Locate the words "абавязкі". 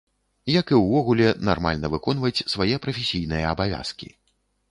3.53-4.13